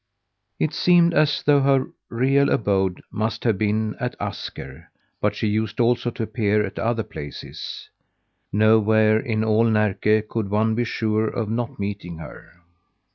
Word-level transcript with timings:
It 0.57 0.73
seemed 0.73 1.13
as 1.13 1.43
though 1.43 1.59
her 1.59 1.85
real 2.09 2.49
abode 2.49 3.03
must 3.11 3.43
have 3.43 3.59
been 3.59 3.95
at 3.99 4.15
Asker; 4.19 4.89
but 5.21 5.35
she 5.35 5.45
used 5.45 5.79
also 5.79 6.09
to 6.09 6.23
appear 6.23 6.65
at 6.65 6.79
other 6.79 7.03
places. 7.03 7.87
Nowhere 8.51 9.19
in 9.19 9.43
all 9.43 9.63
Närke 9.65 10.27
could 10.27 10.49
one 10.49 10.73
be 10.73 10.85
sure 10.85 11.27
of 11.27 11.51
not 11.51 11.77
meeting 11.79 12.17
her. 12.17 12.63